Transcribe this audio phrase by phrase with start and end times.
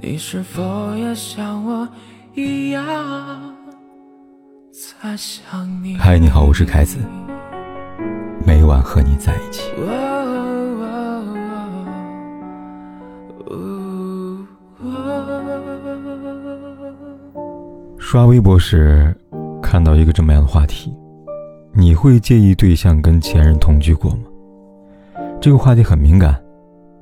[0.00, 1.88] 你是否也像我
[2.32, 2.84] 一样
[4.70, 5.96] 在想你？
[5.96, 6.98] 嗨，你好，我是凯子，
[8.46, 9.72] 每晚和你在一起。
[17.98, 19.12] 刷微博时
[19.60, 20.94] 看到一个这么样的话题：
[21.72, 24.18] 你会介意对象跟前任同居过吗？
[25.40, 26.40] 这个话题很敏感，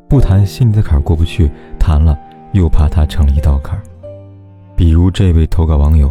[0.08, 2.18] 不谈心里的坎儿过不去，谈了。
[2.56, 3.82] 又怕他成了一道坎儿，
[4.74, 6.10] 比如这位投稿网友，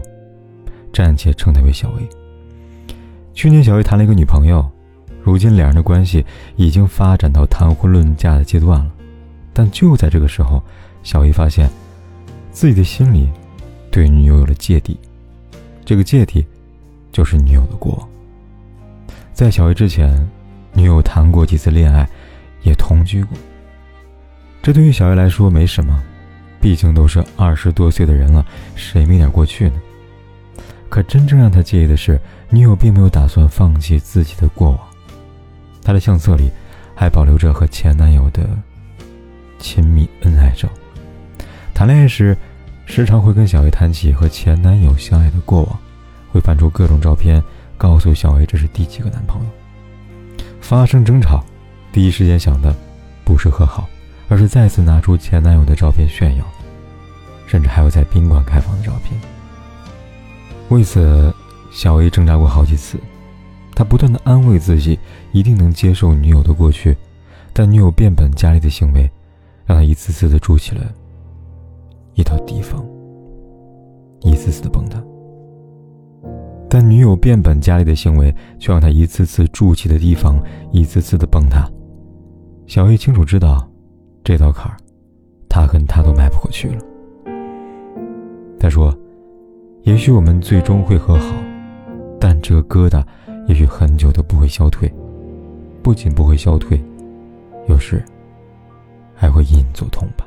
[0.93, 2.07] 暂且称他为小 A。
[3.33, 4.63] 去年小 A 谈了一个女朋友，
[5.23, 6.23] 如今两人的关系
[6.55, 8.91] 已经发展到谈婚论嫁的阶段了。
[9.53, 10.61] 但就在这个时候，
[11.01, 11.67] 小 A 发现
[12.51, 13.27] 自己的心里
[13.89, 14.99] 对女友有了芥蒂，
[15.83, 16.45] 这个芥蒂
[17.11, 18.07] 就是女友的过往。
[19.33, 20.15] 在小 A 之前，
[20.73, 22.07] 女友谈过几次恋爱，
[22.61, 23.35] 也同居过。
[24.61, 26.03] 这对于小 A 来说没什么。
[26.65, 28.43] 毕竟都是二十多岁的人了，
[28.75, 29.75] 谁没点过去呢？
[30.89, 34.79] 可真正让他介意的是，女友并没有打算放弃自己的过往。
[35.83, 36.49] 她的相册里
[36.95, 38.49] 还保留着和前男友的
[39.59, 40.67] 亲密恩爱照。
[41.71, 42.35] 谈恋爱时，
[42.87, 45.79] 时常会跟小 A 谈起和前男友相爱的过往，
[46.31, 47.39] 会翻出各种照片，
[47.77, 49.49] 告诉小 A 这是第几个男朋友。
[50.61, 51.45] 发生争吵，
[51.93, 52.75] 第一时间想的
[53.23, 53.87] 不是和好，
[54.29, 56.43] 而是再次拿出前男友的照片炫耀。
[57.45, 59.19] 甚至还有在宾馆开房的照片。
[60.69, 61.33] 为此，
[61.71, 62.97] 小 A 挣扎过好几次，
[63.75, 64.97] 他不断的安慰自己，
[65.31, 66.95] 一定能接受女友的过去，
[67.53, 69.09] 但女友变本加厉的行为，
[69.65, 70.81] 让他一次次的筑起了
[72.15, 72.83] 一道堤防，
[74.21, 75.01] 一次次的崩塌。
[76.67, 81.69] 但女友变本加厉的行为，却让他一次次筑起的堤防，一次次的崩塌。
[82.65, 83.69] 小 A 清楚知道，
[84.23, 84.77] 这道坎儿，
[85.47, 86.81] 他跟他都迈不过去了。
[88.65, 88.91] 他说
[89.85, 91.35] ：“也许我们最终会和好，
[92.19, 93.05] 但这个疙瘩
[93.47, 94.91] 也许很久都不会消退。
[95.83, 96.83] 不仅不会消退，
[97.69, 98.03] 有时
[99.13, 100.25] 还会隐隐作痛吧。”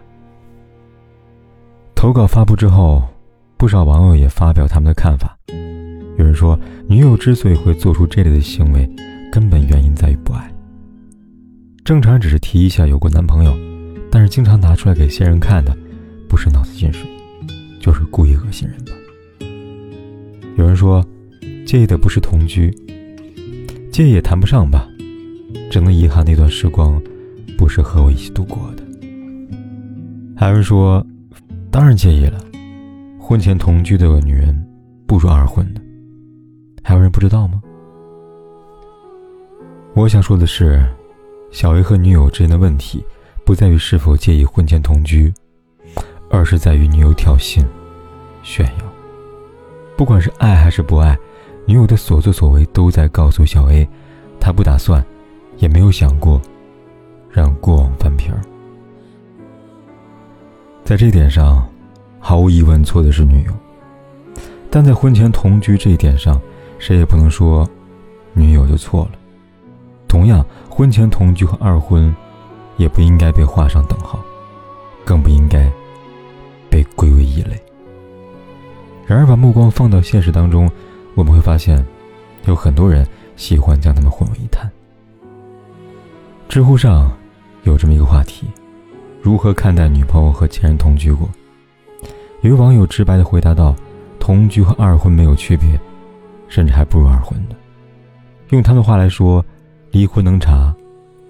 [1.97, 3.03] 投稿发布之后，
[3.57, 5.37] 不少网友也发表他们的看法。
[6.17, 6.57] 有人说，
[6.87, 8.89] 女友之所以会做出这类的行为，
[9.33, 10.49] 根本原因在于不爱。
[11.85, 13.53] 正常只是提一下有过男朋友，
[14.13, 15.77] 但是经常拿出来给现任看的，
[16.29, 17.05] 不是脑子进水。
[17.89, 18.93] 就是故意恶心人吧。
[20.59, 21.03] 有人说，
[21.65, 22.71] 介意的不是同居，
[23.91, 24.87] 介意也谈不上吧，
[25.71, 27.03] 只能遗憾那段时光
[27.57, 28.83] 不是和我一起度过的。
[30.37, 31.03] 还有人说，
[31.71, 32.39] 当然介意了，
[33.19, 34.55] 婚前同居的女人
[35.07, 35.81] 不如二婚的。
[36.85, 37.63] 还有人不知道吗？
[39.95, 40.85] 我想说的是，
[41.51, 43.03] 小 A 和女友之间的问题，
[43.47, 45.33] 不在于是否介意婚前同居。
[46.31, 47.65] 而是在于女友挑衅、
[48.49, 48.85] 炫耀，
[49.95, 51.15] 不管是爱还是不爱，
[51.67, 53.87] 女友的所作所为都在告诉小 A，
[54.41, 55.05] 他不打算，
[55.59, 56.41] 也没有想过，
[57.31, 58.41] 让过往翻篇儿。
[60.83, 61.63] 在这点上，
[62.19, 63.53] 毫无疑问错的是女友，
[64.71, 66.41] 但在婚前同居这一点上，
[66.79, 67.69] 谁也不能说
[68.33, 69.19] 女友就错了。
[70.09, 72.17] 同样，婚前同居和二婚，
[72.79, 74.19] 也不应该被画上等号，
[75.05, 75.71] 更不应该。
[76.71, 77.61] 被归为异类。
[79.09, 80.71] 然而，把目光放到现实当中，
[81.15, 81.83] 我们会发现，
[82.45, 84.71] 有很多人喜欢将他们混为一谈。
[86.47, 87.11] 知乎上
[87.63, 88.47] 有这么一个话题：
[89.23, 91.27] 如何看待女朋友和前任同居过？
[92.43, 93.75] 有网友直白的回答道
[94.21, 95.81] ：“同居和二婚没有区别，
[96.47, 97.57] 甚至还不如二婚呢。
[98.51, 99.43] 用他的话来说，
[99.91, 100.71] 离婚能查，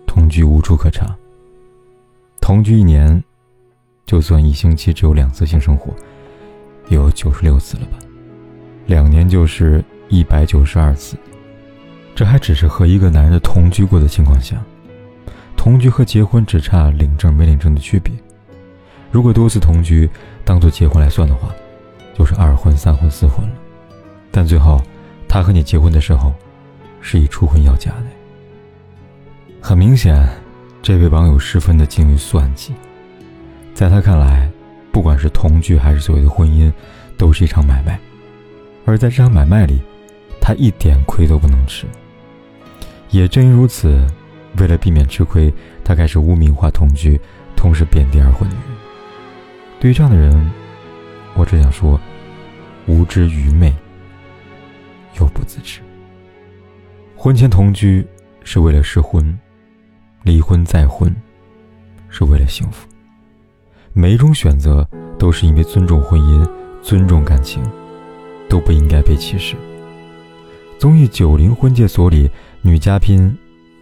[0.04, 1.16] 同居无处可查。
[2.40, 3.22] 同居一年。”
[4.04, 5.92] 就算一星期只有两次性生活，
[6.88, 7.98] 有九十六次了吧？
[8.86, 11.16] 两年就是一百九十二次，
[12.14, 14.56] 这还只是和一个男人的同居过的情况下。
[15.56, 18.14] 同居和结婚只差领证没领证的区别。
[19.10, 20.08] 如果多次同居
[20.44, 21.48] 当做结婚来算的话，
[22.16, 23.54] 就是二婚、三婚、四婚了。
[24.30, 24.80] 但最后，
[25.26, 26.32] 他和你结婚的时候，
[27.00, 28.06] 是以初婚要价的。
[29.60, 30.26] 很明显，
[30.80, 32.72] 这位网友十分的精于算计。
[33.74, 34.48] 在他看来，
[34.98, 36.72] 不管是同居还是所谓的婚姻，
[37.16, 37.96] 都是一场买卖。
[38.84, 39.78] 而在这场买卖里，
[40.40, 41.86] 他一点亏都不能吃。
[43.10, 44.04] 也正因如此，
[44.56, 45.54] 为了避免吃亏，
[45.84, 47.16] 他开始污名化同居，
[47.54, 48.62] 同时贬低二婚女人。
[49.78, 50.50] 对于这样的人，
[51.36, 52.00] 我只想说：
[52.88, 53.72] 无知愚昧，
[55.20, 55.78] 又不自知。
[57.14, 58.04] 婚前同居
[58.42, 59.38] 是为了试婚，
[60.24, 61.14] 离婚再婚
[62.08, 62.88] 是为了幸福。
[64.00, 66.48] 每一种选择都是因为尊重婚姻、
[66.80, 67.60] 尊重感情，
[68.48, 69.56] 都不应该被歧视。
[70.78, 72.30] 综艺《九零婚介所》里，
[72.62, 73.36] 女嘉宾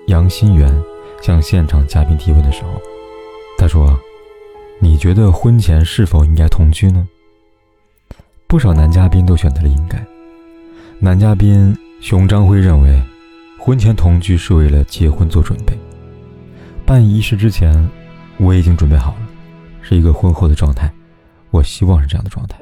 [0.07, 0.75] 杨新元
[1.21, 2.81] 向现场嘉宾提问的时候，
[3.59, 3.95] 她说
[4.81, 7.07] ：“你觉得婚前是否应该同居呢？”
[8.49, 10.03] 不少男嘉宾都选择了应该。
[10.99, 13.03] 男嘉宾熊张辉认为，
[13.59, 15.79] 婚前同居是为了结婚做准备。
[16.87, 17.87] 办仪式之前，
[18.39, 19.26] 我已经准备好了，
[19.89, 20.93] 是一个婚后的状态。
[21.53, 22.61] 我希望是这样的状态。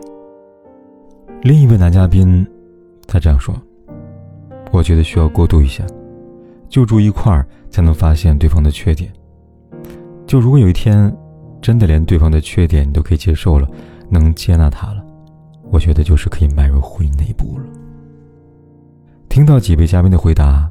[1.41, 2.47] 另一位男嘉宾，
[3.07, 3.55] 他这样说
[4.71, 5.83] ：“我觉得需要过渡一下，
[6.69, 9.11] 就住一块儿才能发现对方的缺点。
[10.27, 11.11] 就如果有一天，
[11.63, 13.67] 真的连对方的缺点你都可以接受了，
[14.11, 15.03] 能接纳他了，
[15.71, 17.65] 我觉得就是可以迈入婚姻那一步了。”
[19.31, 20.71] 听到几位嘉宾的回答，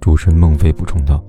[0.00, 1.22] 主持人孟非补充道。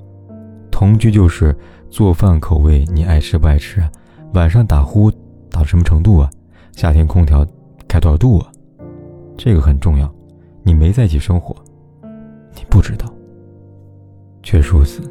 [0.72, 1.56] 同居就是
[1.92, 3.90] 做饭口味你爱吃不爱吃啊？
[4.34, 5.12] 晚上打呼
[5.50, 6.30] 打到什么程度啊？
[6.76, 7.46] 夏天空调
[7.88, 8.52] 开多少度啊？
[9.38, 10.12] 这个很重要。
[10.64, 11.56] 你没在一起生活，
[12.56, 13.12] 你不知道。
[14.42, 15.02] 却如此，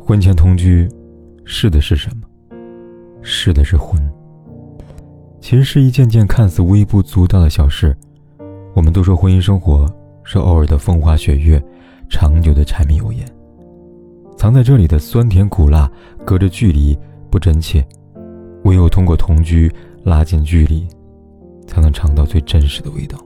[0.00, 0.88] 婚前同居，
[1.44, 2.22] 试的是什么？
[3.20, 4.00] 试的是婚。
[5.40, 7.96] 其实是一件件看似微不足道的小事。
[8.74, 9.92] 我们都说婚姻生活
[10.22, 11.60] 是偶尔的风花雪月，
[12.08, 13.26] 长久的柴米油盐。
[14.36, 15.90] 藏在这里的酸甜苦辣，
[16.24, 16.96] 隔着距离
[17.30, 17.84] 不真切，
[18.64, 19.70] 唯有通过同居
[20.04, 20.86] 拉近距离，
[21.66, 23.18] 才能尝到最真实的味道。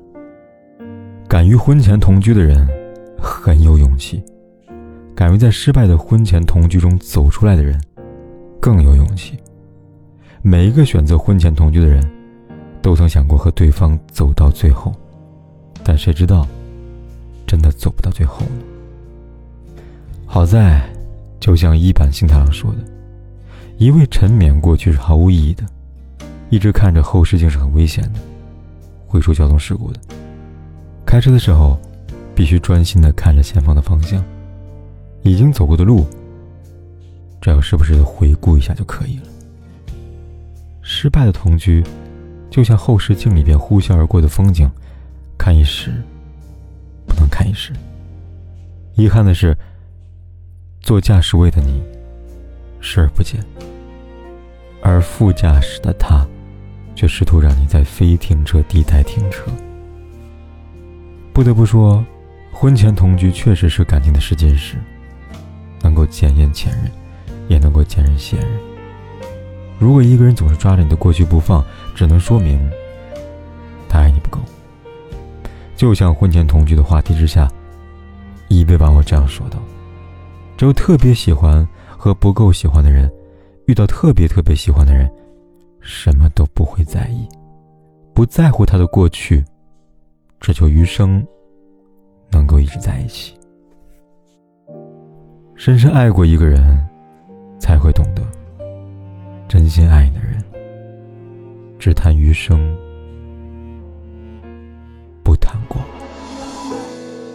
[1.28, 2.66] 敢于婚前同居的人
[3.18, 4.22] 很有勇气，
[5.14, 7.80] 敢于在失败的婚前同居中走出来的人
[8.60, 9.38] 更有勇气。
[10.42, 12.02] 每一个选择婚前同居的人，
[12.82, 14.92] 都曾想过和对方走到最后，
[15.82, 16.46] 但谁知道，
[17.46, 19.82] 真的走不到最后呢？
[20.26, 20.82] 好在。
[21.40, 22.78] 就像一坂幸太郎说的
[23.76, 25.64] ：“一味沉湎过去是毫无意义的，
[26.48, 28.20] 一直看着后视镜是很危险的，
[29.06, 30.00] 会出交通事故的。
[31.04, 31.78] 开车的时候，
[32.34, 34.24] 必须专心的看着前方的方向，
[35.22, 36.06] 已经走过的路，
[37.40, 39.24] 只要时不时的回顾一下就可以了。
[40.80, 41.82] 失败的同居，
[42.50, 44.68] 就像后视镜里边呼啸而过的风景，
[45.36, 45.92] 看一时，
[47.06, 47.72] 不能看一世。
[48.94, 49.56] 遗憾的是。”
[50.84, 51.82] 坐驾驶位的你
[52.84, 53.42] 视而不见，
[54.82, 56.22] 而副驾驶的他，
[56.94, 59.50] 却试图让你在非停车地带停车。
[61.32, 62.04] 不得不说，
[62.52, 64.76] 婚前同居确实是感情的试金石，
[65.80, 66.90] 能够检验前任，
[67.48, 68.48] 也能够检验现任。
[69.78, 71.64] 如果一个人总是抓着你的过去不放，
[71.94, 72.60] 只能说明
[73.88, 74.38] 他爱你不够。
[75.74, 77.50] 就像婚前同居的话题之下，
[78.48, 79.58] 一位网友这样说道。
[80.56, 81.66] 只有特别喜欢
[82.04, 83.10] 和不够喜欢的人，
[83.64, 85.10] 遇到特别特别喜欢的人，
[85.80, 87.26] 什么都不会在意，
[88.12, 89.42] 不在乎他的过去，
[90.38, 91.26] 只求余生
[92.30, 93.34] 能够一直在一起。
[95.54, 96.86] 深深爱过一个人，
[97.58, 98.22] 才会懂得，
[99.48, 100.44] 真心爱你的人，
[101.78, 102.60] 只谈余生。